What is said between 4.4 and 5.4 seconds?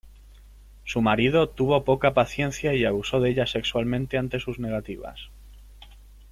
negativas.